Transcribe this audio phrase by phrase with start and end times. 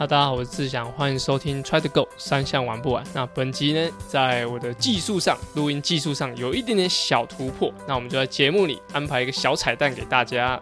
[0.00, 3.04] 哈，大家好，我是志祥，欢迎收听 Try to Go 三项玩不完。
[3.12, 10.58] 那本集呢，在我的技术上，录音技术上有一点点小突破，那我们就在节目里安排一个小彩蛋给大家。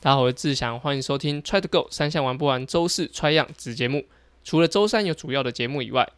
[0.00, 4.06] 大家好，我是志祥，欢迎收听 Try to Go 三项玩不完周四 Try 样子节目。
[4.42, 6.08] 除了周三有主要的节目以外，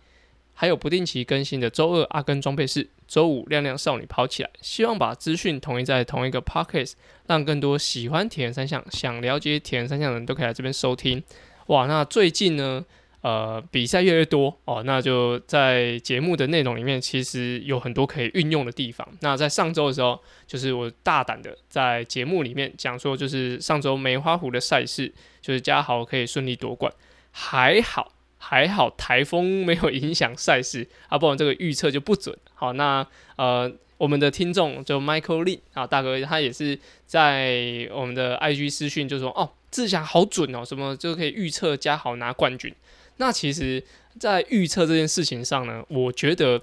[0.54, 4.50] 还有不定期更新的周二阿根装备室，周五亮亮少女跑起来。
[4.60, 6.92] 希望把资讯统一在同一个 podcast，
[7.26, 11.22] 让更多喜欢铁人三项、想了解铁人三项的人都可以来这边收听。
[11.66, 12.84] 哇，那最近呢，
[13.22, 19.06] 呃，比赛越来越多哦，那就在节目的内容里面，其实有很多可以运用的地方。
[19.20, 26.92] 那在上周的时候，就是我大胆的在节目里面讲说，就是上周梅花湖的赛事，就是嘉豪可以顺利夺冠，
[27.32, 28.12] 还好。
[28.46, 32.36] 还好台风没有影响赛事 啊，不然这个预测就不准。
[32.52, 42.70] 好，那呃，我们的听众就 Michael Lee 啊，大哥他也是在我们的 IG 私讯就说哦，志祥好准哦，什么就可以预测加好拿冠军。
[43.16, 43.82] 那其实，
[44.20, 46.60] 在预测这件事情上呢，我觉得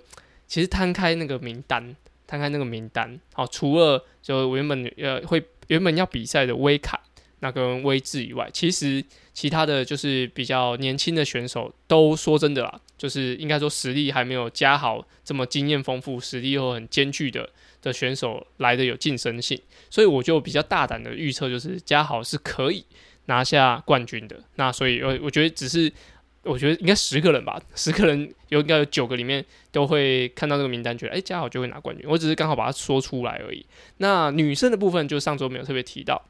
[0.48, 1.96] 其实摊开那个名单，
[2.28, 7.01] 摊开那个名单，好，除了就原本呃会原本要比赛的威卡。
[7.42, 9.04] 那跟威志以外，其实
[9.34, 17.50] 其他的就是比较年轻的选手，都说真的啦，就是应该说实力还没有加好这么经验丰富、实力又很艰巨的
[17.82, 22.86] 的选手来的有竞争性，所以我就比较大胆的预测，就是加好是可以
[23.26, 24.40] 拿下冠军的。
[24.56, 25.92] 那所以，我我觉得只是，
[26.44, 32.06] 我觉得应该十个人吧，十个人有应该有九个里面都会看到这个名单，觉得哎加好就会拿冠军。
[32.08, 33.66] 我只是刚好把它说出来而已。
[33.98, 36.24] 那女生的部分，就上周没有特别提到。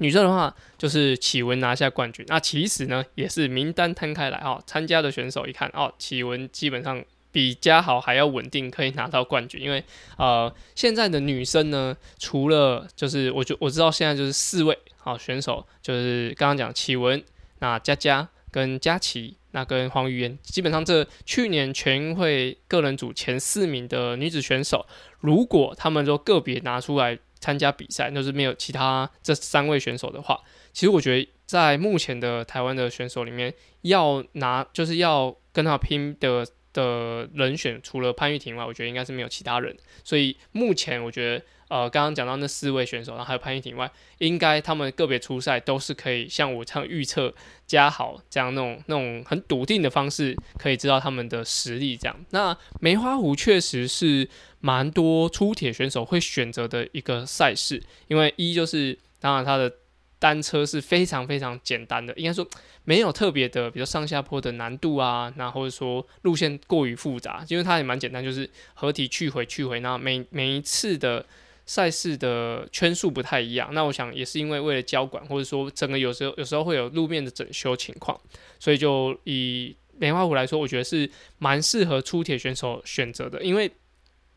[0.00, 9.60] 女生的话就是启文拿下冠军，那其实呢也是名单摊开来哦，参加的选手一看哦，启文基本上比嘉豪还要稳定，可以拿到冠军。
[9.60, 9.84] 因为
[10.16, 17.22] 呃现在的女生呢，除了就是我就我知道现在就是四位好选手，就是刚刚讲启文、
[17.58, 24.86] 那佳佳跟佳琪，那跟黄玉嫣，基本上这去年全运会个人组前四名的女子选手，
[25.18, 27.18] 如果他们都个别拿出来。
[27.40, 30.38] 参加比赛，就是没有其他这三位选手的话，
[30.72, 33.52] 其实我觉得在目前的台湾的选手里面，
[33.82, 39.76] 要拿就是要跟他拼的的人选，除了潘玉婷外，我觉得应该是没有其他人。
[40.04, 47.34] 所以目前我觉得，呃，刚刚讲到那四位选手，然后还有潘玉婷外，应该他们个别出赛都是可以像我这样预测
[47.66, 51.96] 加好这样那种那种很笃定的方式，可以知道他们的实力。
[51.96, 54.28] 这样，那梅花湖确实是。
[54.60, 59.72] 蛮多出铁选手会选择的一个赛事，因为一就是当然它的
[60.18, 62.46] 单车是非常非常简单的，应该说
[62.84, 71.24] 没有特别的，比如上下坡的难度啊，那或者说路线过于复杂，因为它也蛮简单，就是合体去回去回，那每每一次的
[71.64, 78.20] 赛事的圈数不太一样，那我想也是因为为了交管，或者说整个有时候有时候会有路面的整修情况，
[78.58, 83.70] 所以就以梅花湖来说，我觉得是蛮适合出铁选手选择的，因为。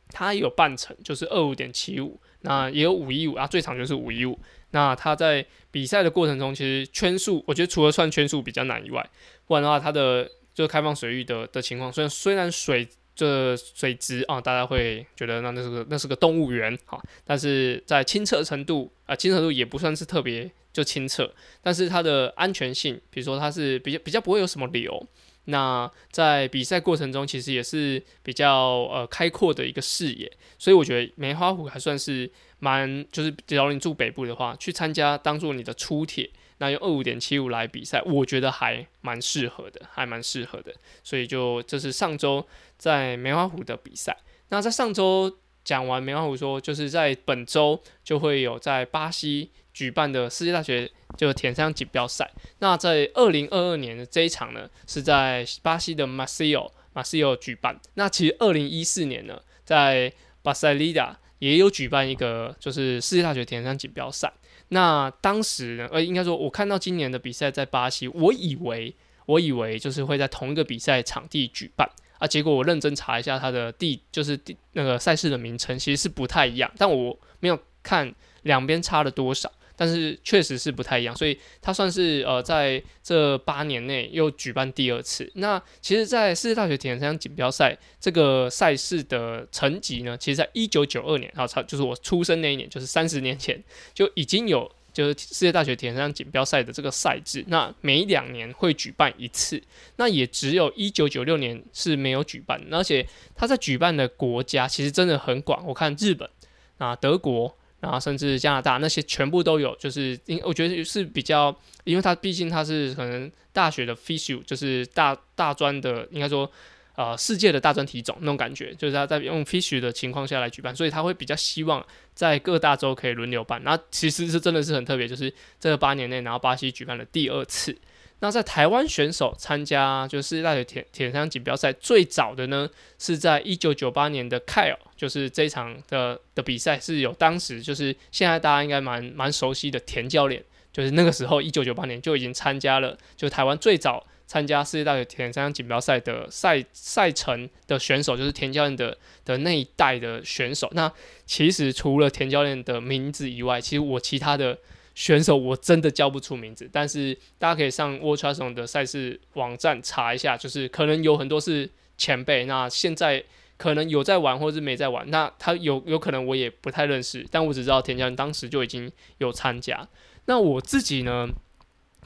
[0.09, 4.39] 它有半程，就是二五点七五，那也有五一五啊，最长就是五一五。
[4.71, 9.07] 那它在比赛的过程中，其实圈数，我觉得除了算圈数比较难以外，
[9.45, 21.31] 不然的话，它的就开放水域的的情况，虽然虽然水这水质啊，大家会觉得那那是个那是个动物园哈，但是在清澈程度啊，清澈度也不算是特别就清澈，
[21.61, 25.07] 但是它的安全性，比如说它是比较比较不会有什么流。
[25.45, 40.73] 那在比赛过程中，其实也是比较呃开阔的一个视野，所以我觉得梅花湖还算是蛮，就是只要你住北部的话，去参加当做你的出铁，那用二五点七五来比赛，我觉得还蛮适合的，还蛮适合的。
[41.03, 44.17] 所以就这是上周在梅花湖的比赛。
[44.49, 50.91] 那在上周讲完梅花湖，说就是在本周就会有在巴西举办的世界大学。
[51.15, 57.79] 就田山锦标赛，那在二零二二年的这一场呢，是在巴西的马西奥马西奥举办。
[57.93, 60.11] 那其实二零一四年呢，在
[60.41, 64.33] 巴塞利达也有举办一个，就是世界大学田山锦标赛。
[64.69, 68.95] 那当时呢，呃，应该说，我看到今年的比赛在巴西，我以为
[69.27, 71.87] 我以为就是会在同一个比赛场地举办
[72.17, 78.11] 啊，结果我认真查一下它的地，就是地那个赛事的名称，其实是不太一样，但我没有看
[78.41, 79.51] 两边差了多少。
[79.83, 85.29] 但是确实是不太一样，所以它算是呃在这八年内又举办第二次。
[85.35, 93.61] 那其实，在世界大学铁人三锦标赛这个赛事的成绩呢，其实在一九九二年，啊差就是我出生那一年，就是三十年前
[93.93, 99.61] 就已经有就是世界大学田径锦标赛的这个赛制，那每两年会举办一次，
[99.97, 106.29] 那也只有一九九六年是没有举办，而且他在举办的国家其实真的很广，我看日本
[106.77, 107.53] 啊、德国，
[107.83, 116.49] 然后甚至加拿大那些全部都有，就是因我觉得是比较，因为它毕竟它是可能大学的 FISU，就是大大专的，应该说。
[116.95, 121.83] 呃，世界的大专体种那种感觉，就是他在用 fish 的情况下来举办，所以他会比较希望
[122.13, 123.59] 在各大洲可以轮流办。
[123.63, 127.75] 那其实是真的是很特别，就是这八年内，然后巴西举办了第二次。
[128.23, 140.41] 那在台湾选手参加就是世界大学铁铁三锦标赛最早的呢，是在一九九八年的 Kyle，就是这场的的比赛是有当时就是现在大家应该蛮蛮熟悉的田教练，
[140.71, 144.07] 就是那个时候一九九八年就已经参加了，就台湾最早。
[144.25, 150.69] 参加世界大学田三锦标赛的赛赛程的选手，就是田教练的的那一代的选手。
[150.71, 150.91] 那
[151.25, 154.57] 其实除了田教练的名字以外，其实我其他的
[154.95, 156.69] 选手我真的叫不出名字。
[156.71, 162.45] 但是大家可以上 World t r a s o n 的赛事网站查一下，就是可能有很多是前辈。
[162.45, 163.23] 那现在
[163.57, 165.09] 可能有在玩，或者是没在玩。
[165.09, 169.87] 那他有有可能我也不太认识，但我只知道田家人当时就已经有参加。
[170.25, 171.27] 那我自己呢？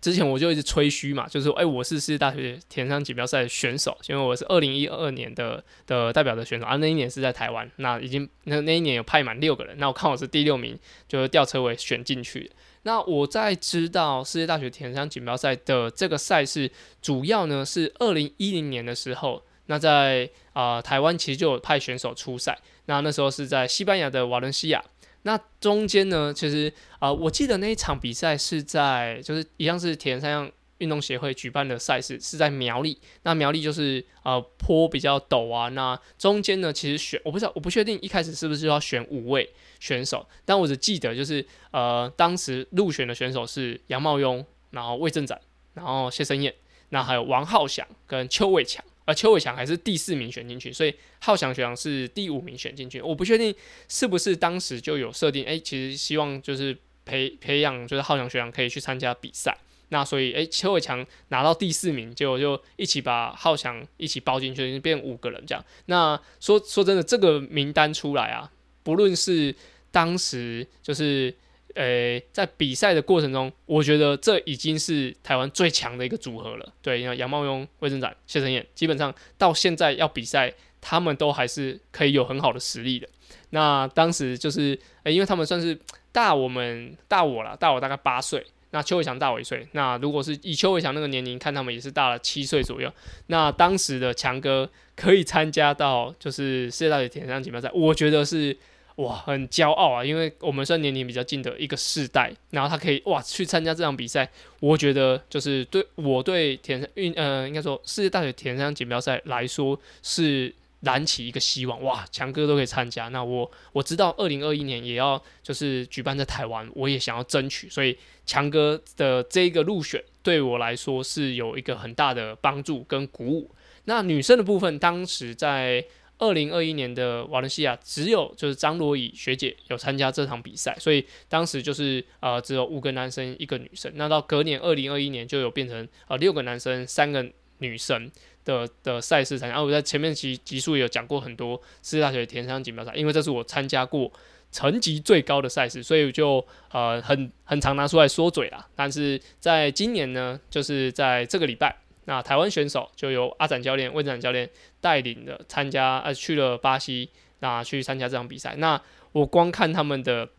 [0.02, 10.78] 之前我就一直吹嘘嘛，就是说，哎，我是世界大学田径锦标赛选手，因为我是二零一二年的的代表的选手，啊，那一年是在台湾，那已经那那一年有派满六个人，那我看我是第六名，
[11.08, 12.52] 就是吊车尾选进去。
[12.84, 16.72] 那我在知道世界大学田径锦标赛的这个赛事，
[17.02, 24.84] 主要呢是二零一零年的时候，那在啊台湾其实就有派选手出赛，那那时候是在西班牙的瓦伦西亚。
[25.28, 32.98] 那中间呢，其实啊，我记得那一场比赛是在，就是一样是铁人三项运动协会举办的赛事，是在苗栗。
[33.24, 35.68] 那苗栗就是呃坡比较陡啊。
[35.68, 45.38] 那中间呢，其实选我不知道，我不确定一开始是不是要选五位选手，但我只记得就是呃当时入选的选手是杨茂庸，然后魏正展，
[45.74, 46.56] 然后谢生燕，
[46.88, 48.82] 那还有王浩翔跟邱伟强。
[49.08, 53.02] 而邱伟强还是第四名选进去，所以浩翔学长是第五名选进去。
[53.02, 53.56] 我不确定
[53.88, 59.58] 是不是当时就有设定，哎，其实希望就是培培养，就是浩翔学长可以去参加比赛。
[59.88, 65.64] 那所以，哎，邱伟强拿到第四名，结果就一起把浩翔一起包进去，变五个人这样。
[65.86, 68.52] 那说说真的，这个名单出来啊，
[68.84, 69.56] 不论是
[69.90, 71.34] 当时就是。
[71.78, 76.74] 诶，在比赛的过程中，我觉得这已经是台湾最强的一个组合了。
[76.82, 80.52] 对，因为杨茂庸、魏正展、谢承彦，基本上到现在要比赛，
[80.82, 83.08] 他们都还是可以有很好的实力的。
[83.52, 85.78] 那当时就是，因为他们算是
[86.12, 88.44] 大我们大我了，大我大概八岁。
[88.72, 89.68] 那邱伟强大我一岁。
[89.74, 92.92] 那如果是以邱伟强那个年龄看，他们也是大了七岁左右。
[93.28, 98.58] 那当时的强哥可以参加到就是世界大学田径锦标赛，我觉得是。
[98.98, 100.04] 哇，很骄傲啊！
[100.04, 104.28] 因为我们算年龄比较近的一个世代，然后他可以哇去参加这场比赛，
[104.60, 117.96] 我觉得就是对我对田运呃应该说世界大学田径锦标赛来说是燃起一个希望哇，强哥都可以参加，那我我知道二零二一年也要就是举办在台湾，我也想要争取，所以
[118.26, 123.52] 强哥的这个入选对我来说是有一个很大的帮助跟鼓舞。
[123.86, 125.86] 那女生的部分，当时在。
[126.20, 133.92] 二零二一年的瓦伦西亚只有就是张罗以学姐有参加这场比赛，所以当时就是呃只有五个男生一个女生。
[133.96, 137.24] 那到隔年二零二一年就有变成呃六个男生三个
[137.60, 138.12] 女生
[138.46, 139.62] 的的赛事参加。
[139.62, 144.12] 我在前面集集数有讲过很多世界大学田径锦标赛，因为这是我参加过
[144.52, 148.68] 层级最高的赛事，所以就呃很很常拿出来说嘴啦。
[148.76, 151.76] 但是在今年呢，就是在这个礼拜。
[152.10, 154.50] 那台湾选手就由阿展教练、魏展教练
[154.80, 157.10] 带领的参加，呃，去了巴西，
[157.40, 158.56] 那去参加这场比赛。
[158.56, 160.30] 那我光看他们的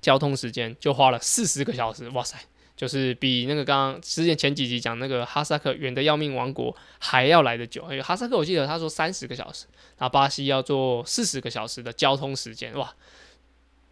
[0.00, 2.36] 交通时间就花了四十个小时，哇塞，
[2.74, 7.82] 就是比那个刚刚之前前几集讲那个哈萨克远的要命王国还要来得久。
[7.84, 9.66] 因为哈萨克我记得他说三十个小时，
[9.98, 12.92] 那巴西要做四十个小时的交通时间，哇，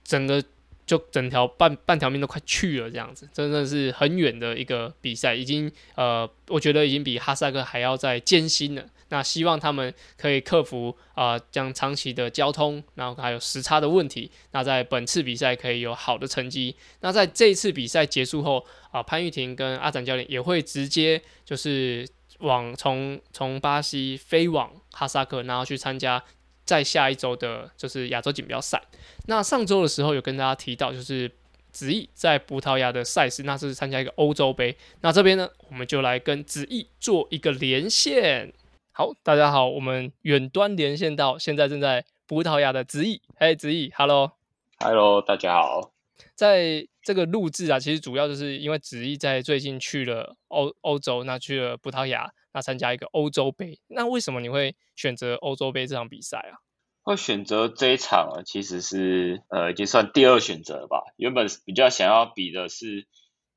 [0.03, 0.43] 整个。
[0.87, 8.87] 就整条半半条命都快去了，这样子真的是很远的一个比赛，已经呃，我觉得已经比哈萨克还要再艰辛了。
[9.09, 14.31] 那希望他们可以克服啊，将长期的交通，然后还有时差的问题。
[14.53, 16.75] 那在本次比赛可以有好的成绩。
[17.01, 22.09] 那在这一次比赛结束后啊，潘玉婷跟阿展教练也会直接就是
[22.41, 26.23] 往从从巴西飞往哈萨克，然后去参加。
[26.67, 28.83] 在下一周的就是亚洲锦标赛。
[29.27, 31.31] 那上周的时候有跟大家提到，就是
[31.71, 34.77] 子毅在葡萄牙的赛事，那是参加一个欧洲杯。
[35.01, 38.53] 那这边呢，我们就来跟子毅做一个连线。
[38.93, 43.21] 好，大家好，我们远端连线到现在正在葡萄牙的子毅。
[43.37, 45.93] 哎，子毅，Hello，Hello，大家好。
[46.35, 53.79] 在这个录制啊，其实主要就是因为子毅在最近去了欧欧洲，那去了葡萄牙，那参加一个欧洲杯。
[53.87, 56.65] 那为什么你会选择欧洲杯这场比赛啊？
[57.03, 61.05] 会选择这一场啊，其实是呃，已经算第二选择吧。
[61.17, 63.07] 原本比较想要比的是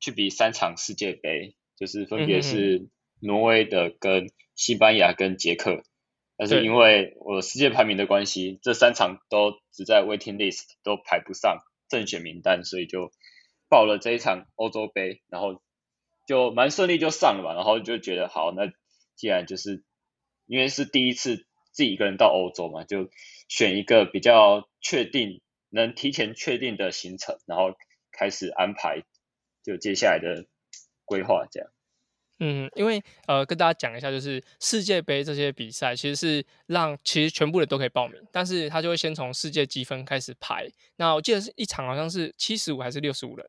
[0.02, 2.90] 去比三场世界杯，就是分别是
[3.22, 5.82] 挪威的、跟西班牙、跟捷克。
[6.36, 13.12] 但是因为我世界排名的关系，这三场都只在 waiting list，都排不上正选名单，所以就。
[13.72, 15.62] 报了这一场欧洲杯，然后
[16.26, 18.64] 就蛮顺利就上了吧，然后就觉得好，那
[19.20, 19.84] 既然就是
[20.46, 23.10] 因为是第一次自己一个人到欧洲嘛，就
[23.50, 27.76] 选一个比较确定能提前确定的行程，然后
[28.14, 29.04] 开始安排
[29.62, 30.46] 就接下来的
[31.04, 31.70] 规划这样。
[32.40, 40.70] 嗯，因为呃跟大家讲一下，就是世界杯这些比赛其实是让其实全部人都可以报名，但是他就会先从世界积分开始排。
[40.96, 43.46] 那我记得是一场好像是七十五还是六十五人。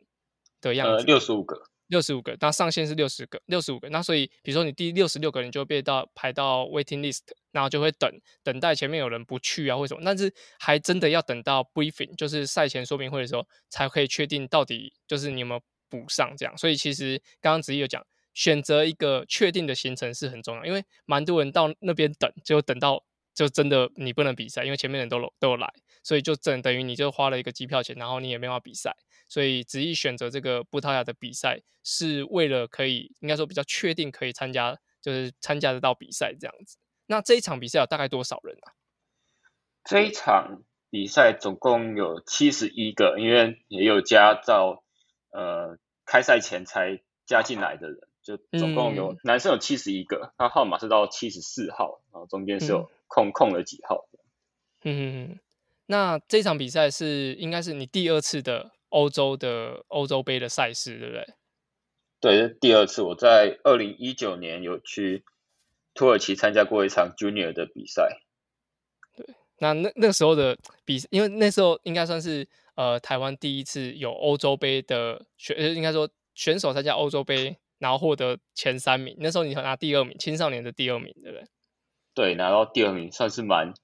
[0.63, 3.89] 的样子，六十五个，六十五个，那上限是六十个，六十五个。
[3.91, 8.09] 那所以，比如说你第六十六个人就被到排到 waiting list，然后就会等
[8.43, 10.01] 等待前面有人不去啊，或什么。
[10.05, 16.57] 但是还真的要等到 briefing，就是赛前说明会的时候，才可以确定到底就是你有没有补上这样。
[16.57, 18.05] 所以其实刚刚子怡有讲，
[18.35, 23.05] 选择一个确定的行程是很重要，因为蛮多人到那边等，就等到
[23.41, 25.67] 就真的你不能比赛，因为前面人都都来，
[26.03, 28.95] 所以就等等于你就花了一个机票钱，然后你也没法比赛。
[29.29, 36.77] 所以，执意选择这个葡萄牙的比赛，是为了可以应该说比较确定可以参加，就是参加得到比赛这样子。
[37.07, 38.77] 那这一场比赛有大概多少人啊？
[39.85, 44.85] 这一场比赛总共有七十一个，因为也有加到
[45.33, 54.07] 呃开赛前才加进来的人，就总共有男生有七十一个，他号码是到七十四号，然后中间是有空空了几号。
[54.85, 55.39] 嗯，
[55.87, 58.73] 那这场比赛是应该是你第二次的。
[58.91, 62.49] 欧洲的欧洲杯的赛事，对不对？
[62.49, 65.23] 对，第二次我在二零一九年有去
[65.95, 68.21] 土耳其参加过一场 Junior 的比赛。
[69.17, 69.25] 对，
[69.59, 79.17] 那那那时候的比，因为那时候应该算是呃台湾第一次有欧洲杯的选，应该说选手参加欧洲杯，然后获得前三名。
[79.19, 81.45] 那时候你拿第二名，青少年的第二名，对不对？
[82.15, 83.75] 对，拿到第二名算是蛮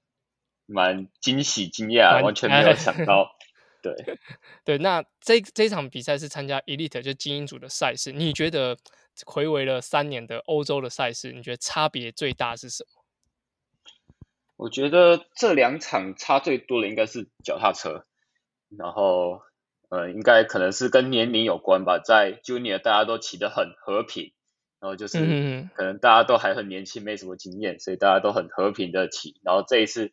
[0.65, 3.35] 蛮惊喜惊讶，完全没有想 到。
[3.81, 3.93] 对
[4.63, 8.13] 对，那这这场比赛是参加 Elite 就精英组的赛事。
[8.13, 8.77] 你觉得
[9.25, 13.03] 回违了三年的欧洲的赛事，你觉得差别最大是什么？
[14.57, 18.05] 我觉得这两场差最多的应该是脚踏车，
[18.75, 19.39] 然后
[19.89, 21.99] 呃，应该可能是跟年龄有关吧。
[21.99, 24.33] 在 Junior 大家都骑得很和平，
[24.79, 25.17] 然后就是
[25.75, 29.39] 可能大家都还很年轻，没什么经验，所以大家都很和平的骑。
[29.43, 30.11] 然后这一次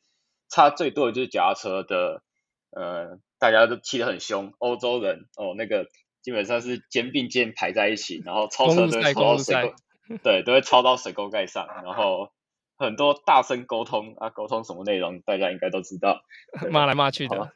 [0.48, 2.22] 差最多的就是脚踏车的
[2.70, 3.18] 呃。
[3.36, 5.86] 大家都骑得很凶，欧洲人哦，那个
[6.22, 9.74] 基本上是肩并肩排在一起，然后超车都会超到水沟，
[10.22, 12.30] 对，都会超到水沟盖上，然后
[12.76, 16.24] 很多大声沟通啊，沟通什么内容，大家应该都知道，
[16.70, 17.52] 骂来骂去的，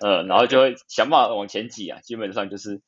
[0.00, 2.80] 嗯，然后就会想办法往前挤啊，基本上就是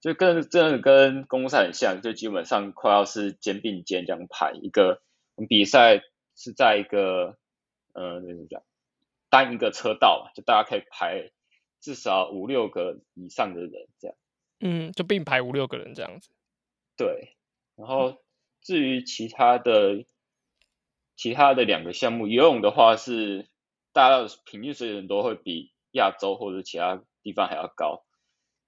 [0.00, 5.02] 就跟真的跟公赛很像，就基本上快要是肩并肩这样排一个
[5.48, 6.02] 比赛
[6.36, 7.36] 是在一个
[7.92, 8.62] 呃怎么讲
[9.30, 11.30] 单一个车道嘛，就大家可以排。
[11.84, 14.16] 至少五六个以上的人这样，
[14.60, 16.30] 嗯，就并排五六个人这样子。
[16.96, 17.34] 对，
[17.74, 18.22] 然后
[18.60, 20.04] 至于其他的
[21.22, 23.46] 其他的两个项目，游泳的话是
[23.92, 28.02] 大家的平均水准都会比亚洲或者其他地方还要高。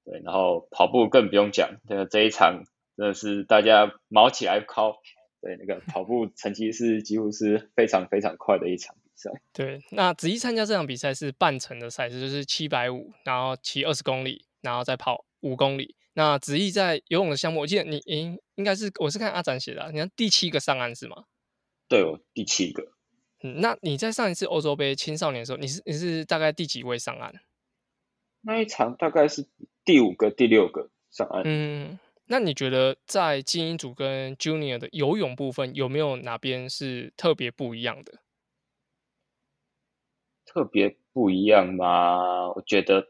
[0.05, 2.63] 对，然后跑步更不用讲，这个这一场
[2.97, 5.03] 真的是大家毛起来靠。
[5.41, 9.33] 对，那个跑步成绩是几乎是非常非常快的一场比赛。
[9.53, 15.97] 对，那子怡参加这场比赛是半程的赛事，就是七百五，然后骑二十公里，然后再跑五公里。
[16.13, 21.25] 那子怡在游泳的项目，我记得你应应该是我是看阿展写的，你看第七个上岸是吗？
[21.89, 22.93] 对，我第七个。
[23.43, 27.35] 嗯，那你在上一次欧洲杯青少年的时候，你是你是大概第几位上岸？
[28.41, 29.47] 那一场大概是
[29.85, 31.43] 第五个、第六个上岸。
[31.45, 38.21] 嗯，那你觉得在精英组跟 Junior 的游泳部分，有没有哪边是特别不一样的？
[40.47, 42.49] 特别不一样吗？
[42.53, 43.09] 我觉得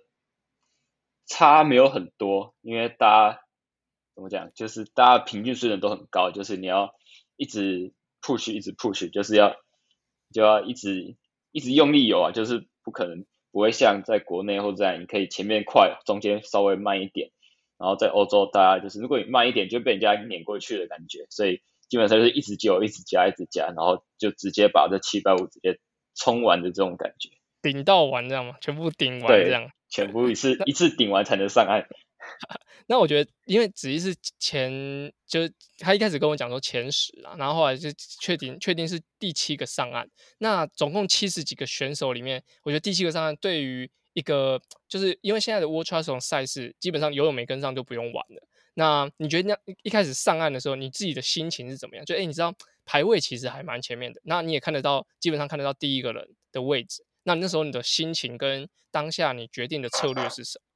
[1.26, 3.40] 差没有很多，因为大家
[4.14, 6.94] 怎么讲，就是大家平均水准都很高，就是你要
[7.36, 7.92] 一直
[8.24, 9.54] push，一直 push，就是要
[10.32, 11.16] 就要一直
[11.52, 17.30] 一直用力游啊，就是不可能不会像在国内或者你可以前面快，中间稍微慢一点，
[17.78, 25.78] 然后在欧洲大家就是如果你慢一点就被人家碾过去的感觉，所以基本上就是一直救，一直加，一直加，然后就直接把这七百五直接。
[26.16, 27.28] 冲完的这种感觉，
[27.60, 28.54] 顶到完这样吗？
[28.60, 31.88] 全部顶完这样，全部一次一次顶完才能上岸。
[32.86, 34.70] 那我觉得，因为子怡是前，
[35.26, 37.88] 就是他一开始跟我讲说前十啊，然后后来就
[38.20, 40.08] 确定确定是第七个上岸。
[40.38, 48.48] 那总共七十几个选手里面，我觉得第七个上岸对于一个，就是因为现在的 World Triathlon 赛事基本上游泳没跟上就不用玩了。
[48.74, 52.04] 那你觉得那一开始上岸的时候，你自己的心情是怎么样？
[52.04, 52.52] 就哎，你知道
[52.84, 57.04] 排位其实还蛮前面的，那你也看得到，基本上看得到第一个人的位置。
[57.22, 60.73] 那那时候你的心情跟当下你决定的策略是什么？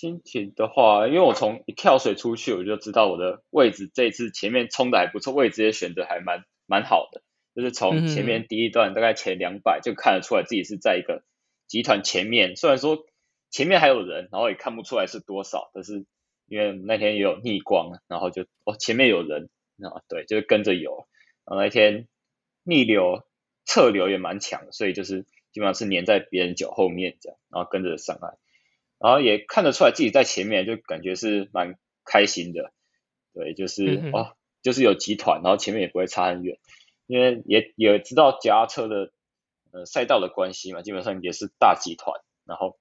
[0.00, 7.20] 心情的话，因为我从一跳水出去，我就知道我的位置这一次前面冲的还不错，位置也选的还蛮蛮好的。
[7.54, 11.22] 就是从前面第一段大概前两百就看得出来自己是在一个
[11.66, 13.04] 集团前面，虽然说
[13.50, 16.06] 前面还有人，然后也看不出来是多少，但是
[16.46, 19.50] 因为那天也有逆光，然后就哦前面有人
[19.82, 21.06] 啊，对，就是跟着游。
[21.44, 22.08] 然后那天
[22.62, 23.22] 逆流
[23.66, 28.38] 侧流也蛮强，所以就是基本上是粘在别人脚后面这样，然后跟着上来。
[29.00, 32.72] 然后也看得出来自己在前面，就感觉是蛮开心的，
[33.32, 36.58] 对，就是哦，就是有集团，然后前面也不会差很远，
[37.06, 39.10] 因为也也知道夹车的
[39.72, 42.78] 呃赛道的关系嘛，基本上也是大集团，然后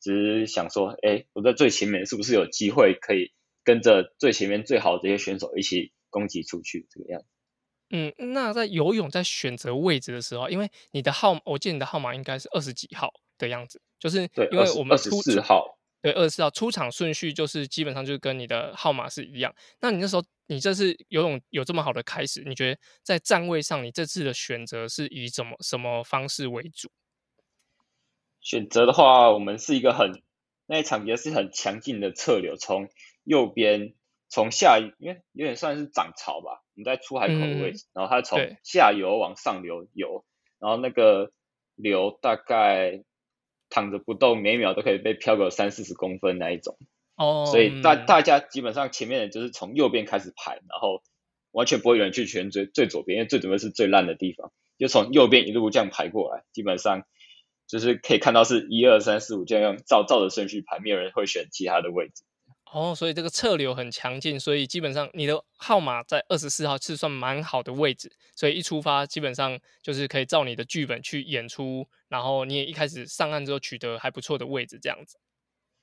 [0.00, 3.32] 只是想说，哎，我在最前面是不是有机会可以
[3.62, 7.26] 跟着最前面最好的这些选手一起攻击出去这个样子？
[7.90, 13.12] 嗯，那在游泳在选择位置的时候，因为你的号，我记得你的号码应该是二十几号。
[13.38, 19.54] 的样子，就是因为我们出四号，对二十四号出场顺序就是基本上就是跟你的号码是一样。
[19.80, 26.90] 那你那时候你这次游泳有这么好的开始，你觉得在站位上你这次的选择是以怎么什么方式为主？
[28.40, 30.22] 选择的话，我们是一个很
[30.66, 32.88] 那一场也是很强劲的侧流，从
[33.24, 33.94] 右边
[34.28, 40.24] 从下，因为有点算是涨潮吧，我们在出海口的位置，然后它从下游往上流游，
[40.58, 41.32] 然后那个
[41.74, 43.02] 流大概。
[43.70, 46.76] 躺着不动，每秒都可以被飘个三四十公分那一种，
[47.16, 51.02] 哦，所以大大家基本上前面的就是从右边开始排，然后
[51.52, 57.04] 完全不会有人去选最最左边，因为最左边是最烂的地方，就从右边一路这样排过来，基本上
[57.66, 62.22] 就是可以看到是一二三四五这样照照着顺序排，没有人会选其他的位置。
[62.70, 75.18] 哦，所以这个侧流很强劲，所以基本上你的号码在二十四号是算蛮好的位置，所以一出发基本上就是可以照你的剧本去演出，然后你也一开始上岸之后取得还不错的位置，这样子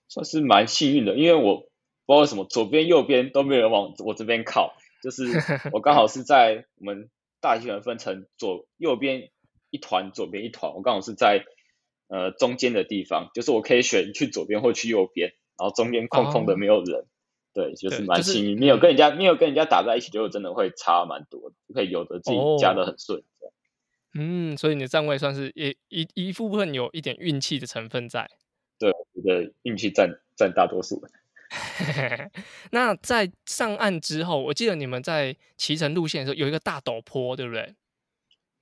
[0.08, 5.24] 算是蛮幸运的，因为我不知道为什么左边右边都没有人往我这边靠，就是
[5.74, 7.10] 我刚好是在我们
[7.42, 9.32] 大集团分成左右边
[9.72, 11.46] 一团，左边一团，我刚好是在
[12.10, 15.34] 呃中间的地方，就是我可以选去左边或去右边。
[15.58, 17.06] 然后中间空空的没有人，
[17.54, 23.24] 对，就是蛮幸运，没有跟人家没有跟人家打在一起，就真的会差蛮多的，可以有的自己加的很顺。
[24.18, 28.30] 嗯，所以你的站位算是一一一部分有一点运气的成分在。
[28.78, 31.02] 对，我觉得运气占占大多数。
[32.72, 37.76] 那在上岸之后，我记得你们在骑乘路线的时候有一个大陡坡，对不对？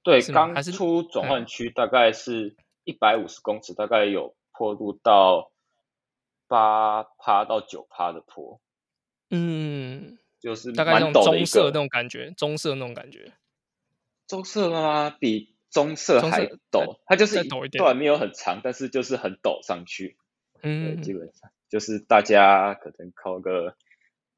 [0.03, 5.51] 对，刚出转换区大概是一百五十公尺，大概有坡度到。
[6.47, 8.60] 八趴到九趴的坡，
[9.29, 13.34] 嗯，就是大概那种棕色那种感觉，棕色那种感觉，
[14.27, 15.10] 棕色吗？
[15.10, 20.17] 比棕色还陡，它就是一段没有很长，但是就是很陡上去，
[20.62, 21.13] 嗯，基。
[21.13, 23.75] 本上就是大家可能靠个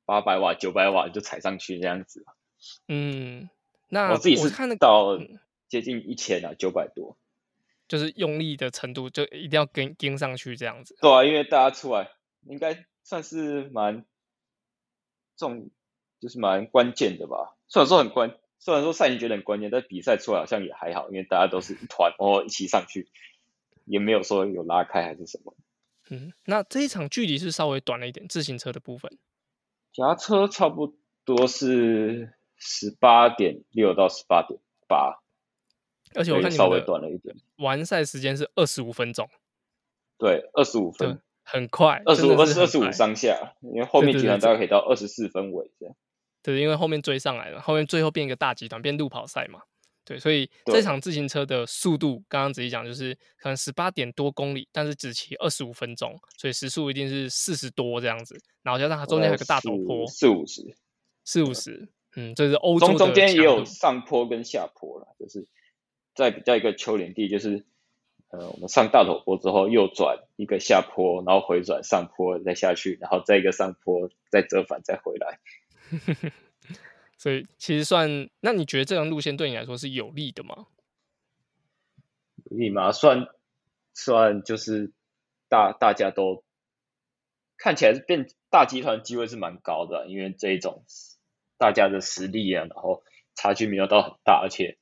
[0.05, 2.25] 八百瓦、九百瓦就踩上去这样子，
[2.87, 3.49] 嗯，
[3.89, 5.19] 那我自己是看得到
[5.67, 7.17] 接近一千啊，九百多。
[7.87, 10.97] 就是用力的程度，就一定要跟跟上去这样子。
[11.01, 12.09] 对啊，因为大家出来
[12.47, 14.05] 应该算是蛮
[15.37, 15.69] 重，
[16.19, 17.55] 就是蛮关键的吧。
[17.67, 23.09] 虽然说很关，虽然说赛前觉得很关键，但比赛出来好像也还好，因为大家都是一团，然后一起上去，
[23.85, 25.55] 也没有说有拉开还是什么。
[26.09, 29.17] 嗯，那这一场距离是稍微短了一点，自行车的部分。
[29.91, 35.21] 夹车差不多是十八点六到十八点八。
[36.15, 39.29] 而且我看稍微短了一点，完赛时间是二十五分钟，
[40.17, 45.95] 对，二十五分，很快，二十五二十二十五上下，因为后面集团大概可以到二十四分尾这样。
[46.41, 49.61] 对，因为后面追上来了，后面最后变一个大集团，变路跑赛嘛。
[50.07, 58.39] 对，所以这场自行车的速度，刚刚仔细讲就是可能十八点多公里，但是只骑二十五分钟，所以时速一定是四十多这样子。
[58.61, 60.61] 然后加上它中间还有个大陡坡，四五十，
[61.23, 65.47] 四五十，嗯，这是欧洲中间也有上坡跟下坡了，就是。
[66.15, 67.65] 在比较一个丘陵地，就是
[68.29, 75.39] 呃，我们上大陡坡之后右转一个下坡，然后回转上坡再下去，然后再一个上坡再折返再回来。
[77.17, 80.67] 所以其实算，那你觉得这条路线对你来说是有利的吗？
[82.49, 82.91] 有利吗？
[82.91, 83.27] 算
[83.93, 84.91] 算就是
[85.49, 86.43] 大大家都
[87.57, 90.83] 看起来是变大集团机会是蛮高的，因为这一种
[91.57, 94.77] 大家的实力啊，然后差距没有到很大，而且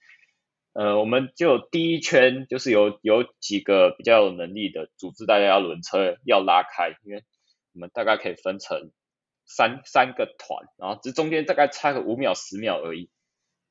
[0.73, 7.23] 呃，我们就第一圈就是有有几个比较有能力的组织，大家要轮车要拉开，因为
[7.73, 8.91] 我们大概可以分成
[9.45, 13.09] 三三个团，然后这中间大概差个五秒十秒而已，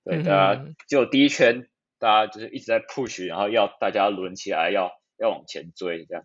[0.05, 6.25] 对，大家就第一圈大家就是一直在 push，然后要大家轮起来，要要往前追这样。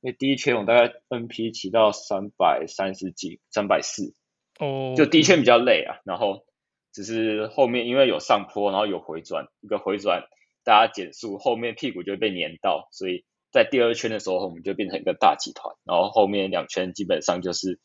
[0.00, 4.14] 因为第一圈我大概 NP 骑到三百三十几，三百四，
[4.60, 6.44] 哦，就第一圈比较累啊，然后
[6.92, 10.24] 只是后面因为有上坡，然后有回转，一个回转
[10.64, 17.78] 大家减速，后面屁股就会被粘到，所以在第二圈的时候我们就变成一个大集团，然后后面两圈基本上就是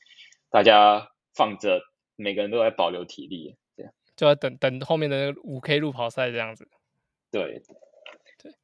[0.50, 1.82] 大家放着，
[2.16, 6.68] 每个人都在保留体力，这样就要等等后面的五 K 路跑赛这样子，
[7.32, 7.62] 对。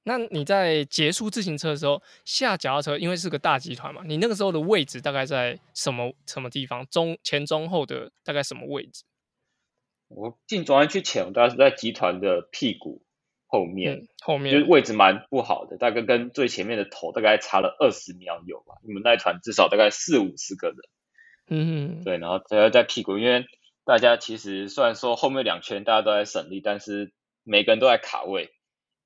[0.04, 6.86] 那你在结束自行车的时候下脚踏车，因为是个大集团嘛，你那个时候的位置大概在什么什么地方？
[6.88, 9.06] 中前中后的大概什么位置？
[10.10, 13.02] 我进转弯区前，我大概是在集团的屁股
[13.48, 18.76] 后面，后面就是位置蛮不好的，大概跟最前面的头大概差了二十秒有吧。
[18.86, 20.78] 你们那一团至少大概四五十个人，
[21.50, 23.46] 嗯，对，然后在在屁股，因为
[23.86, 28.52] 大家其实虽然说后面两圈大家都在省力，但是每个人都在卡位。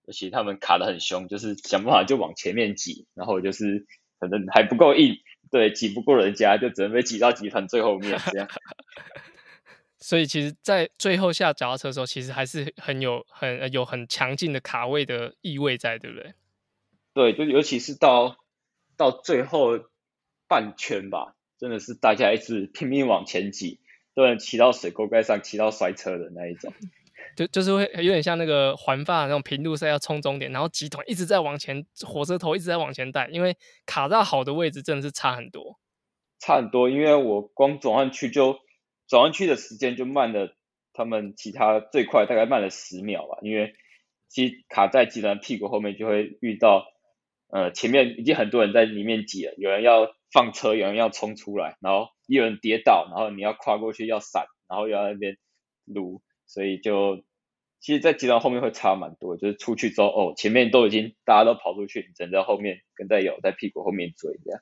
[0.06, 3.86] 而且他们卡的很凶，就是想办法就往前面挤，然后就是
[4.20, 5.16] 可能还不够硬，
[5.50, 8.50] 对，挤不过人家，就只能被挤到集团最后面这样。
[10.04, 16.34] 所以其实，在最后下脚踏车的时候，其实还是很有很有很强劲的卡位的意味在，对不对？
[17.14, 18.36] 对，就尤其是到
[18.98, 19.80] 到最后
[20.50, 23.80] 半圈吧，真的是大家一直拼命往前挤，
[24.14, 26.74] 都能骑到水沟盖上，骑到摔车的那一种。
[27.38, 35.80] 就就是会有点像那个环法那种平路赛要冲终点，然后集团一直在往前，火车头一直在往前带，因为卡到好的位置真的是差很多，
[36.40, 36.90] 差很多。
[36.90, 38.60] 因为我光转换区就
[39.14, 40.56] 转弯区的时间就慢了，
[40.92, 43.38] 他们其他最快大概慢了十秒吧。
[43.44, 43.76] 因为
[44.28, 46.88] 其实卡在集团屁股后面就会遇到，
[47.50, 55.38] 呃，前面已经很多人在里面挤了，有人要放车，有人要冲出来，然后有人跌倒，然后你要跨过去要闪，然后又要那边
[55.86, 56.24] 撸。
[56.48, 57.24] 所以就，
[57.80, 64.60] 其实，在集团后面会差蛮多，就是出去之后，哦，前面都已经大家都跑出去，你只能在后面跟在有在屁股后面追这样。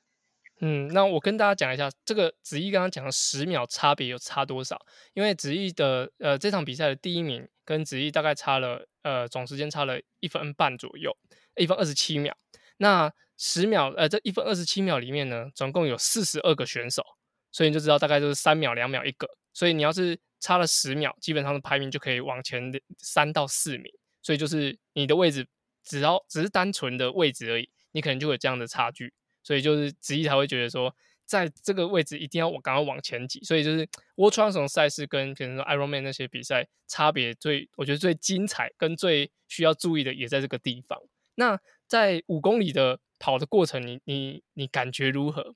[0.64, 4.80] 嗯，那我跟大家讲一下，这个子毅刚刚讲的十秒差别有差多少？
[5.12, 11.14] 因为子毅的呃这场比赛的第一名跟子毅大概差了呃总时间差了一分半左右，
[11.56, 12.34] 一分二十七秒。
[12.76, 17.02] 那十秒呃这一分二十七秒里面呢，总共有四十二个选手，
[17.50, 20.18] 所以你就知道大概就是三秒两秒一个，所以你要是。
[20.44, 22.60] 差了十秒，基本上的排名就可以往前
[22.98, 23.84] 三到四名，
[24.20, 25.46] 所以就是你的位置，
[25.84, 41.00] 只要只是单纯的位置而已，你可能就有这样的差距，所以就是子毅才会觉得说，在这个位置一定要我赶快往前挤，所以就是 w o r l 赛事跟比如说 Ironman 那些比赛差别最，我觉得最精彩跟最需要注意的也在这个地方。
[41.34, 45.54] 那在五公里的跑的过程，你你你感觉如何？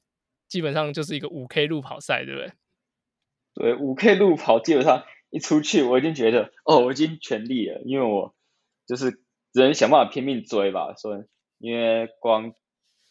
[0.48, 2.52] 基本上就是一个五 K 路跑赛，对不对？
[3.54, 8.32] 对，五 K 路跑基本上一出去，我已经觉得哦，我已经全力了，因为我
[8.86, 9.10] 就是
[9.52, 10.94] 只能想办法拼命追吧。
[10.94, 11.24] 所以
[11.58, 12.54] 因为光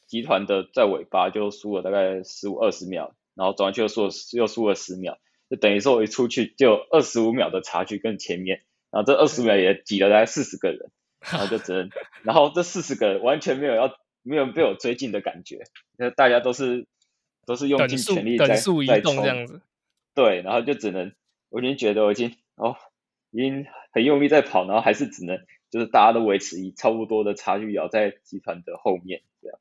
[0.07, 5.17] 集团的在尾巴就输了大概十五二十秒，然后转弯区又输又输了十秒，
[5.49, 11.89] 就等于说我一出去就二十五秒的差距跟前面，然后这二十秒也挤了大概四十个人，然后就只能，
[12.23, 15.63] 然后这四十个人完全没有要没有被我追进的感觉，
[15.97, 16.87] 那大家都是
[17.45, 19.61] 都是用尽全力在在冲这样子。
[20.13, 21.13] 对，然后就只能，
[21.49, 22.77] 我已经觉得我已经哦，
[23.31, 29.59] 已经很用力在跑，然后还是只能，就是大家都维持一差不多的差距，咬在集团的后面这样。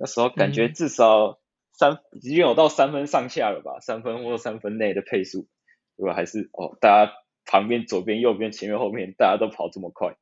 [0.00, 1.38] 那时候感觉至少
[1.72, 5.46] 三已经有到三分上下了吧，三分或三分内的配速，
[5.94, 7.12] 如果还是哦，大家
[7.44, 10.16] 旁边左边右边前面后面大家都跑这么快。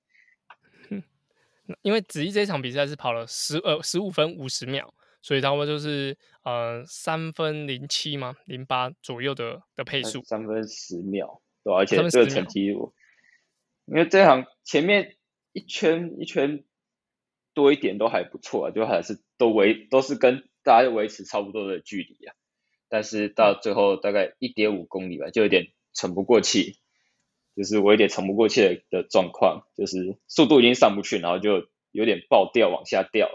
[1.82, 4.92] 因为子怡这场比赛是跑了十呃十五分五十秒。
[5.20, 8.36] 所以他们就是呃三分零七嘛？
[8.46, 15.16] 零八左右的的配速，三分十秒，对，而且这个成绩，因为这场前面
[15.52, 16.62] 一圈一圈
[17.58, 22.34] 多一点都还不错啊，就还是都维都是跟大家维持差不多的距离啊，
[22.88, 26.78] 但是到最后大概一点五公里吧，就有点喘不过气，
[27.56, 33.28] 就是我有点喘不过气的的状况，就是速度已经上不去，然后就有点爆掉往下掉。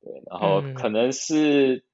[0.00, 1.84] 对，然后可能是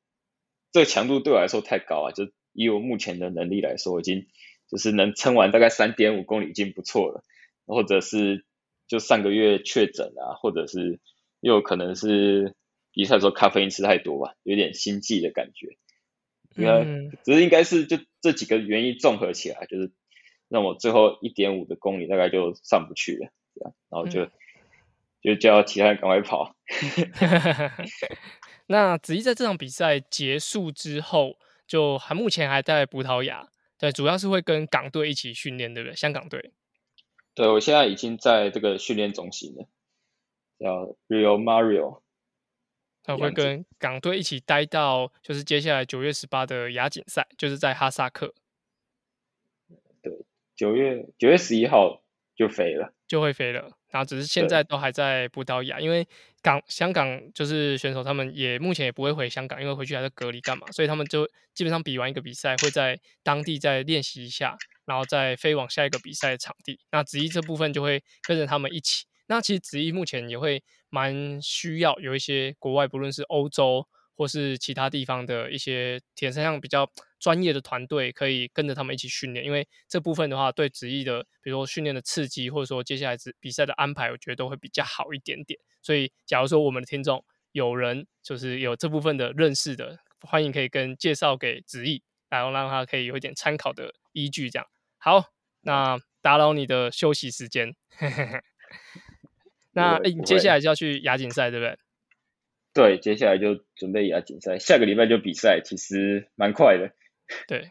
[0.72, 4.26] 这个强度对我来说太高啊，就以我目前的能力来说，已经
[4.70, 7.22] 就是能撑完大概三点五公里已经不错了，
[7.66, 8.44] 或者是
[8.86, 11.00] 就上个月确诊啊，或者是
[11.40, 12.54] 又可能是
[12.92, 15.76] 比赛时候咖啡因吃太多吧，有点心悸的感觉。
[16.56, 19.92] 因为只是应该是就这几个原因综合起来，就是
[20.48, 24.28] 让我最后一点五的公里大概就上不去了，这样，然后就
[25.22, 26.56] 就叫其他人赶快跑。
[28.66, 33.48] 那子怡在这场比赛结束之后，就还目前还在葡萄牙，
[33.78, 35.94] 对，主要是会跟港队一起训练，对不对？
[35.94, 36.52] 香港队。
[37.34, 39.68] 对，我现在已经在这个训练中心了，
[40.58, 42.02] 叫 Rio Mario。
[43.02, 48.34] 他会跟港队一起待到，就是接下来九月十八的亚锦赛，就是在哈萨克。
[50.02, 50.12] 对，
[50.54, 52.02] 九月九月十一号
[52.36, 53.70] 就飞了，就会飞了。
[53.88, 56.06] 然后只是现在都还在葡萄牙，因为
[56.42, 66.78] 港香港就是选手他们也目前也不会回香港，因为回去还在隔离干嘛，所以他们就基本上比完一个比赛，会在当地再练习一下，然后再飞往下一个比赛场地。
[66.92, 69.06] 那子怡这部分就会跟着他们一起。
[69.28, 70.62] 那其实子怡目前也会。
[70.90, 73.86] 蛮需要有一些国外，不论是欧洲
[74.16, 79.44] 或是其他地方的一些铁三项比较专业的团队，可以跟着他们一起训练。
[79.44, 85.60] 因为这部分的话，对职业的，比如说训练的刺激，或者说接下来比赛的安排，我觉得都会比较好一点点。
[85.82, 94.48] 所以，假如说我们的听众有人就是有这部分的认识的，欢迎可以跟介绍给子毅，然后让他可以有一点参考的依据。
[94.48, 95.22] 这样好，
[95.60, 97.76] 那打扰你的休息时间。
[99.78, 101.78] 那哎，你接下来就要去亚锦赛，对不对？
[102.74, 106.92] 对，接下来就准备亚锦赛，下个礼拜就比赛，其实蛮快的。
[107.46, 107.70] 对，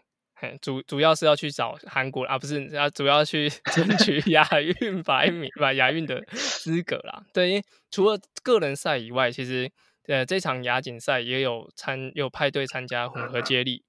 [0.62, 7.26] 主主要是要去找韩国啊，不是要主要去 争取亚运百米吧，亚运的资格啦。
[7.34, 9.72] 对，因为除了个人赛以外，其实
[10.08, 13.84] 呃这场亚锦赛也有参有派队参加混合接力，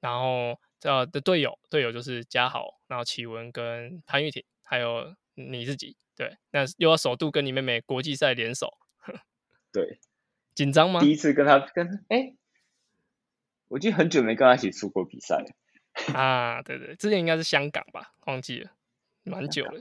[0.00, 5.96] 然后呃的队友队友就是嘉豪，然后启文跟潘玉婷，还有你自己。
[6.16, 8.78] 对，那又要首度跟你妹妹国际赛联手，
[9.72, 9.98] 对，
[10.54, 11.00] 紧张吗？
[11.00, 12.34] 第一次跟她跟哎，
[13.68, 18.70] 我记得很久没跟她一起出国比赛了啊，对对，之前应该是香港吧，忘记了，
[19.24, 19.80] 蛮久了，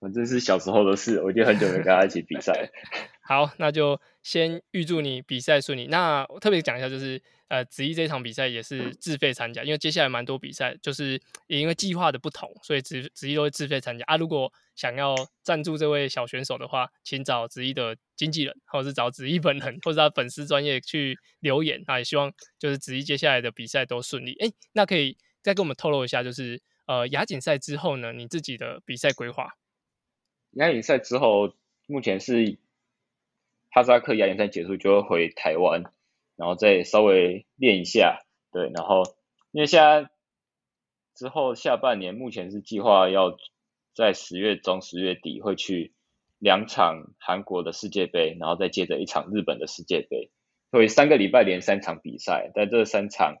[0.00, 2.70] 反正是小时候的事，我已经很久没跟她一起比赛。
[3.22, 5.86] 好，那就先预祝你比赛顺利。
[5.86, 7.22] 那我特别讲一下，就是。
[7.48, 14.16] 呃，子怡这场比赛也是自费参加，因为接下来蛮多比赛，就是也因为计划的不同，所以子子怡都会自费参加啊。
[14.16, 21.84] 如果想要赞助这位小选手的话，请找子怡的经纪人，或者是找子怡本人，或者他粉丝专业去留言。
[21.86, 24.34] 那也希望就是子怡接下来的比赛都顺利。
[24.40, 29.58] 哎，那可以再跟我们透露一下，就是呃亚锦赛之后呢，你自己的比赛规划？
[30.52, 31.54] 亚锦赛之后，
[31.86, 32.56] 目前是
[33.72, 35.82] 哈萨克亚锦赛结束就会回台湾。
[36.34, 38.20] 然后再稍微练一下，
[38.52, 39.02] 对，然后
[39.52, 40.08] 因为现在
[41.14, 43.36] 之后下半年目前是计划要
[43.94, 45.92] 在十月中、十月底会去
[46.38, 50.30] 两场韩国的世界杯，然后再接着一场日本的世界杯，
[50.70, 52.50] 所以三个礼拜连三场比赛。
[52.54, 53.36] 但这三场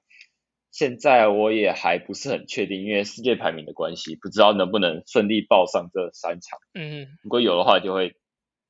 [0.70, 6.58] 现在我也还不是很确定，因为世界排名的关系，不知道能不能顺利报上这三场。
[6.74, 8.14] 嗯，如果有的话，就会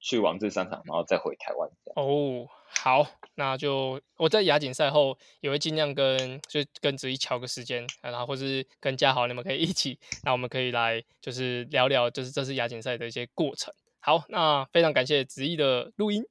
[0.02, 1.70] 去往这三场，然后再回台湾。
[1.96, 2.46] 哦。
[2.74, 13.72] 好，那就我在亚锦赛后也会尽量跟就跟子怡敲个时间，然后或是跟嘉豪你们可以一起，那我们可以来就是聊聊，就是这次亚锦赛的一些过程。
[14.00, 16.24] 好，那非常感谢子怡的录音，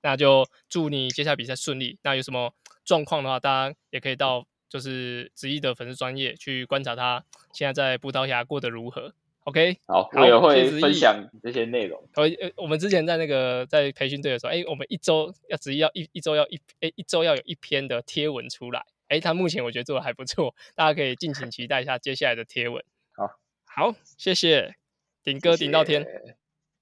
[0.00, 1.98] 那就祝你接下来比赛顺利。
[2.02, 2.54] 那有什么
[2.84, 9.12] 状况的话，大家也可以到就是子怡的粉丝专业去观察他现在在葡萄牙过得如何。
[9.50, 12.00] OK，好，我也会分享这些内容。
[12.14, 12.24] 呃，
[12.56, 18.84] 我们之前在那个在培训队的时候，哎，我们一周要只要一一周要一哎一周要有一篇的贴文出来。
[19.08, 22.84] 哎，他目前我觉得做的还不错，大家可以敬请期待一下接下来的贴文。
[23.10, 23.28] 好，
[23.64, 24.76] 好，谢谢
[25.24, 26.06] 顶哥顶到天。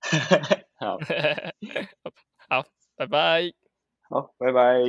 [0.76, 0.98] 好，
[2.50, 3.50] 好，拜拜。
[4.10, 4.82] 好，拜拜。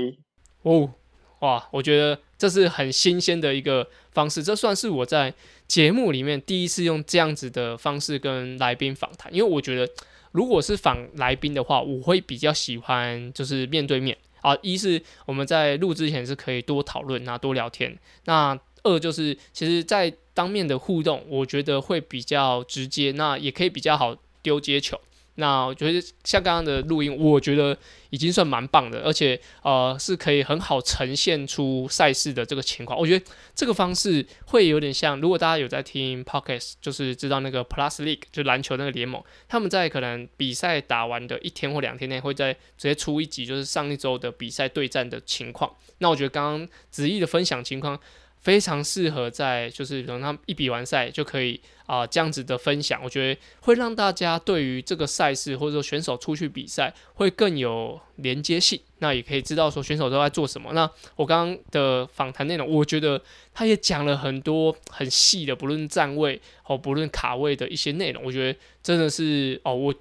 [0.64, 0.94] 哦，
[1.40, 5.34] 哇，我觉得这是很新鲜的一个方式，这算是我在。
[5.70, 9.88] 节目里面第一次用这样子的方式跟来宾访谈，因为我觉得
[10.32, 14.58] 如果是访来宾的话，我会比较喜欢就是面对面啊。
[14.64, 17.96] 一是我们在录之前是可以多讨论啊，多聊天。
[18.26, 25.00] 那二就是其实，在当面的互动，我觉得会比较直接，那也可以比较好丢接球。
[25.40, 27.76] 那我觉得像刚刚的录音，我觉得
[28.10, 33.00] 已经算蛮棒的，而且呃是可以很好呈现出赛事的这个情况。
[33.00, 33.26] 我觉得
[33.56, 45.74] 这个方式会有点像，如果大家有在听 podcast，就是知道那个 Plus League 就篮球那个联盟，他们在可能比赛打完的一天或两天内，会在直接出一集，就是上一周的比赛对战的情况。
[46.00, 48.00] 那我觉得刚刚子毅的分享情况。
[48.40, 60.72] 非常适合在就是等他们一比完赛就可以啊这样子的分享，我觉得会让大家对于这个赛事或者说选手出去比赛会更有连接性，那也可以知道说选手都在做什么。
[60.74, 63.22] 那我刚刚的访谈内容，我觉得
[63.54, 69.94] 他也讲了很多很细的，不论站位或不论卡位的一些内容，我觉得真的是哦我。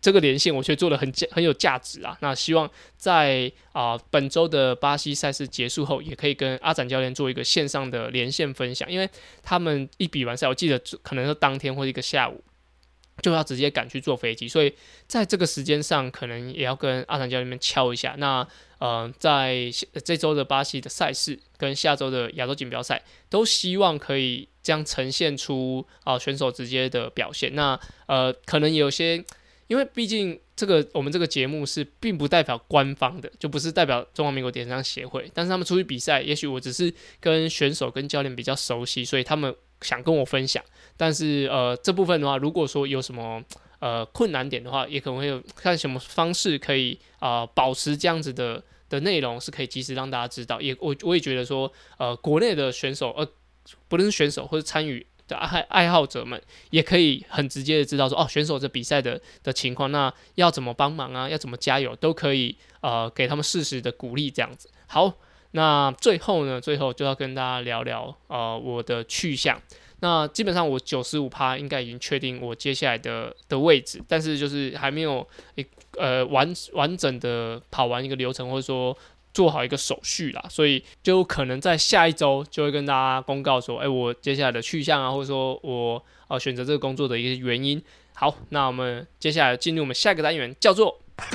[0.00, 2.16] 这个连线我觉得做的很很有价值啊！
[2.20, 9.10] 那希望在啊本周的巴西赛事结束后，也可以跟阿展教练做一个线上的连线分享，因为
[9.42, 12.44] 他们一比完赛，我记得可能是当天或一个下午
[13.22, 14.72] 就要直接赶去坐飞机，所以
[15.08, 18.14] 在这个时间上，可能也要跟阿展教练们敲一下。
[18.18, 18.46] 那
[18.78, 19.68] 呃，在
[20.04, 27.52] 这周的巴西的赛事跟下周的亚洲锦标赛，都希望可以这样呈现出啊选手直接的表现。
[27.56, 29.24] 那呃，可能有些。
[29.68, 35.30] 因为毕竟这个我们这个节目是并不代表官方的，就不是代表中华民国电商协会。
[35.32, 40.64] 但是他们出去比赛，也许我只是跟选手跟教练比较熟悉，所以他们想跟我分享。
[40.96, 43.44] 但是呃这部分的话，如果说有什么
[43.78, 50.60] 呃困难点的话，也可能会有看什么方式可以啊保持这样子的的内容是可以及时让大家知道。
[50.60, 53.28] 也我我也觉得说呃国内的选手呃
[53.86, 55.06] 不论是选手或者参与。
[55.28, 61.28] 的爱爱好者们也可以很直接的知道说哦选手这比赛的的情况，那要怎么帮忙啊？
[61.28, 61.94] 要怎么加油？
[61.94, 64.68] 都可以呃给他们适时的鼓励这样子。
[64.86, 65.12] 好，
[65.52, 69.60] 那最后呢，最后就要跟大家聊聊呃我的去向。
[70.00, 78.96] 那基本上我九十五趴应该已经确定我接下来的的位置，但是就是还没有一呃完完整的跑完一个流程，或者说。
[79.32, 87.82] 做好一个手续啦，所以就可能在下一周就会跟大家公告说，哎，我接下来的去向啊，或者说我呃选择这个工作的一些原因。
[88.14, 91.00] 好，那我们接下来进入我们下一个单元，叫做。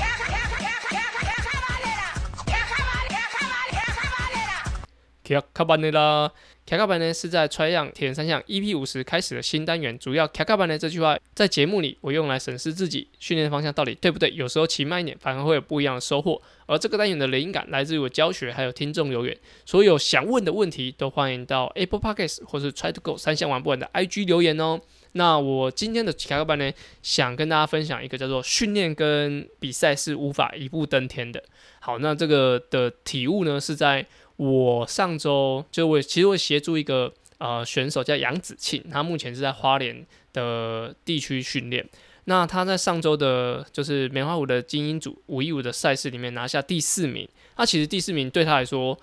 [5.53, 6.29] 卡巴内拉，
[6.65, 16.41] 卡卡班呢是在 Try 样铁人三项 EP 五十开始的新单元，主要卡卡班呢这句话在节目里我用来审视自己训练的方向到底对不对，有时候骑慢一点反而会有不一样的收获。
[16.65, 24.79] 而这个单元的灵感来自于我教学，还有听众留言，所有想问的问题都欢迎到 Apple Podcast 或是 Try to Go 三项玩不完的 IG 留言哦。
[25.11, 26.71] 那我今天的卡卡班呢，
[27.01, 31.43] 想跟大家分享一个叫做训练跟比赛是无法一步登天的。
[31.81, 34.07] 好，那这个的体悟呢是在。
[34.37, 41.87] 我上周就我其实会协助一个呃选手叫杨子庆，他目前是在花莲的地区训练。
[42.25, 47.27] 那他在上周的就是棉花湖的精英组五一五的赛事里面拿下第四名。
[47.57, 48.97] 那其实第四名对他来说，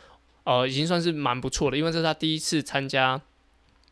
[0.44, 3.20] 呃，已经算是蛮不错的，因为这是他第一次参加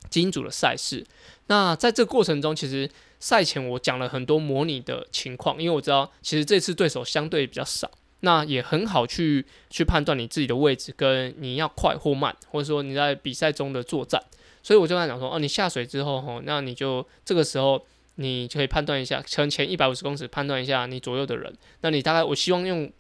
[0.09, 1.07] 精英组的赛事。
[1.49, 7.91] 那在这个过程中，其实赛前我讲了很多模拟的情况，因为我知道其实这次对手相对比较少。
[8.21, 14.21] 那也很好去去判断你自己的位置，跟你要快或慢，或者说你在比赛中的作战。
[14.61, 21.57] 所以我就在讲说，哦，你下水之后，吼，那你就这个时候你就可以判断一下，从前一百五十公尺判断一下你左右的人。
[21.83, 22.93] 那你大概我希望用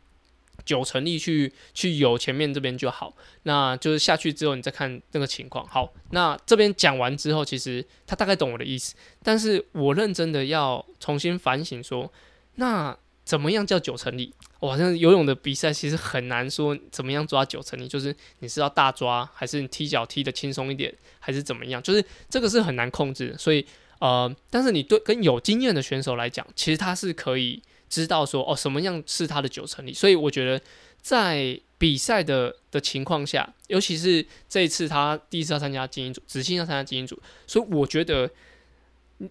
[0.64, 3.12] 九成力去去游前面这边就好。
[3.42, 5.66] 那就是下去之后你再看那个情况。
[5.66, 12.11] 好，那这边讲完之后，其实他大概懂我的意思，但是我认真的要重新反省说，
[12.54, 12.96] 那。
[13.28, 14.32] 怎么样叫九成力？
[14.58, 21.82] 我好，像游泳的比赛其实很难说怎么样抓九成力，就是你是要大抓，还是你踢脚踢的轻松一点，还是怎么样？
[21.82, 23.36] 就是这个是很难控制。
[23.38, 23.66] 所以
[23.98, 29.92] 呃，但是你对跟有经验的选手来讲，其实他是可以知道说哦，什么样是他的九成力。
[29.92, 30.58] 所以我觉得
[31.02, 38.30] 在比赛的的情况下，尤其是这一次他第一次要参加精英组，子欣要参加精英组，所以我觉得。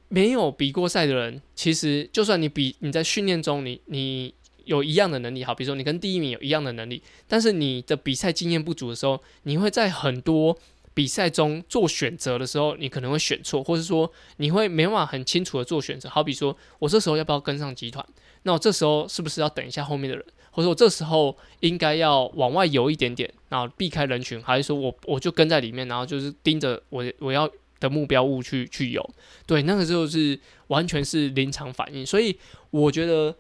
[0.10, 4.34] 没有比过赛的人，其实就算你比你在训练中，你你
[4.66, 10.58] 有一样的能力，好，比如说你跟第一名有一样的能力，但是你的比赛经验不足的时候，你会在很多
[10.94, 16.10] 比赛中做选择的时候，你可能会选错，或者说你会没办法很清楚的做选择。
[16.10, 18.06] 好比说我这时候要不要跟上集团？
[18.44, 20.26] 那我这时候是不是要等一下后面的人？
[20.52, 27.50] 或者我这时候应该要往外游一点点，然后避开人群，还是说我我就跟在里面，然后就是盯着我我要。
[27.80, 29.10] 的目标物去去游，
[29.46, 32.38] 对，那个时候是完全是临场反应，所以
[32.72, 33.36] 我觉得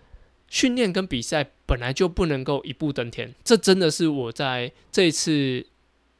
[0.47, 5.65] 训练跟比赛本来就不能够一步登天，这真的是我在这一次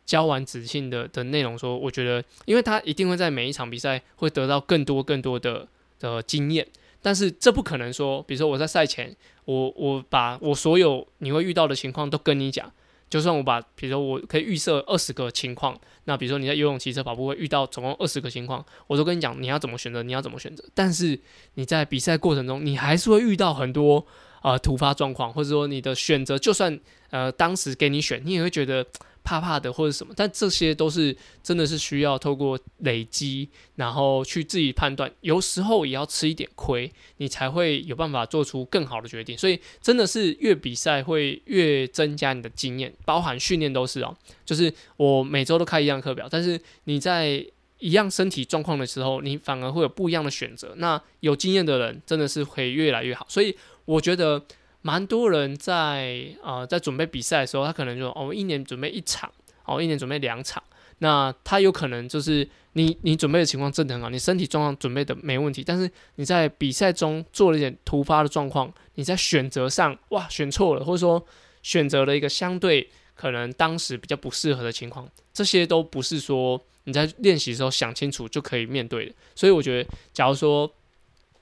[0.06, 5.68] 教完子信的的内容说，我觉得，因为他一定会在每一场比赛会得到更多更多的
[6.00, 6.68] 的经验，
[7.02, 9.16] 但是这不可能说，比如说我在赛前，
[9.46, 12.72] 我我把我所有你会遇到的情况都跟你讲。
[13.10, 20.64] 就算我把，比如说我可以预设二十个情况，那比如说你在游泳、骑车、跑步会遇到总共二十个情况，我都跟你讲你要怎么选择，你要怎么选择。
[20.74, 21.20] 但是
[21.54, 24.06] 你在比赛过程中，你还是会遇到很多
[24.42, 26.78] 呃突发状况，或者说你的选择，就算
[27.10, 28.86] 呃当时给你选，你也会觉得
[29.28, 31.14] 怕怕的或者什么，但这些都是
[31.44, 39.38] 真的是需要透过累积，然后去自己判断，有时候也要吃一点亏，你才会有办法做出更好的决定。
[39.38, 44.16] 所以真的是越比赛会越增加你的经验，包含训练都是哦。
[44.46, 47.46] 就是我每周都开一样课表，但是你在
[47.80, 50.74] 一样身体状况的时候，你反而会有不一样的选择。
[50.78, 53.54] 那有经验的人真的是会越来越好，所以
[53.84, 54.42] 我觉得。
[54.82, 59.30] 蛮多人在呃在准备比赛的时候，他可能就哦一年准备一场，
[59.66, 60.64] 哦一年准备两场，
[61.00, 71.26] 那他有可能就是你你准备的情况真的很好，你身体状况准备的没问题，但是你在比赛中做了一点突发的状况，你在选择上哇选错了，或者说
[71.64, 80.72] 选择了一个相对可能当时比较不适合的情况，这些都不是说你在练习的时候想清楚就可以面对的，所以我觉得假如说。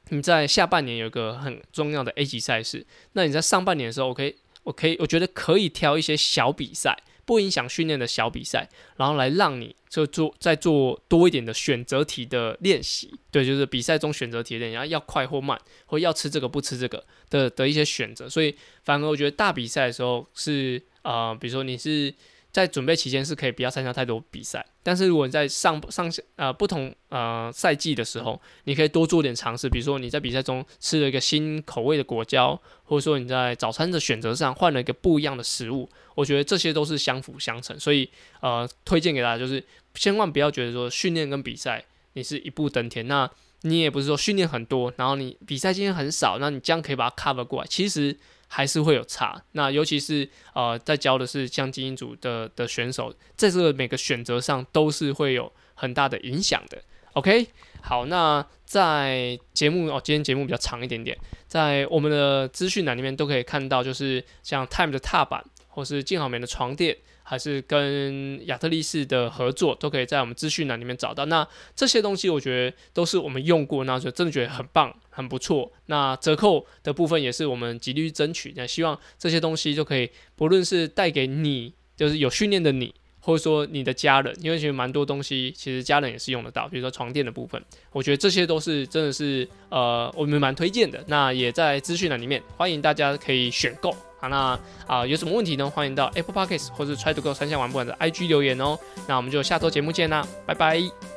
[0.10, 13.14] 你在下半年有个很重要的 A 级赛事，那你在上半年的时候，我可以，我可以，我觉得可以挑一些小比赛，不影响训练的小比赛，然后来让你就做再做多一点的选择题的练习。
[13.32, 18.30] 对，就是比赛中选择题练，然后要快或慢，或要吃这个不吃这个的的一些选择。
[18.30, 22.14] 所以反而我觉得大比赛的时候是呃，比如说你是。
[22.56, 39.62] 在准备期间是可以不要参加太多比赛，但是如果你在上上下呃不同呃赛季的时候，你可以多做点尝试，比如说你在比赛中吃了一个新口味的果胶，或者说你在早餐的选择上换了一个不一样的食物，我觉得这些都是相辅相成，所以呃推荐给大家就是
[39.94, 41.84] 千万不要觉得说训练跟比赛
[42.14, 43.30] 你是一步登天，那
[43.64, 48.18] 你也不是说训练很多，然后你比赛经验很少，那你这样可以把它 cover 过来，其实。
[48.48, 56.82] 还是会有差，那尤其是呃，在教的是像精英组的的选手，在这个每个选择上都是会有很大的影响的。
[57.14, 57.48] OK，
[57.82, 61.18] 好，那在节目哦，今天节目比较长一点点，
[61.48, 66.98] 在我们的资讯栏里面都可以看到，就是像 Time 的踏板，或是静好眠的床垫。
[67.28, 71.26] 还是跟亚特力士的合作，都可以在我们资讯栏里面找到。
[71.26, 75.72] 那这些东西，我觉得都是我们用过，那就真的觉得很棒，很不错。
[75.86, 78.54] 那折扣的部分也是我们极力争取。
[78.58, 86.68] 那希望这些东西就可以，不论是带给你，就是有训练的你，或者说你的家人，因为其实蛮多东西，其实家人也是用得到。
[86.68, 91.02] 比如说床垫的部分，我觉得这些都是真的是呃，我们蛮推荐的。
[91.08, 93.96] 那也在资讯栏里面，欢迎大家可以选购。
[94.28, 95.70] 那啊，有什么问题呢？
[95.70, 98.76] 欢迎到 Apple Podcasts 或者 Try to Go 三项玩不完的 IG 留言哦。
[99.08, 101.15] 那我们就下周节目见啦，拜拜。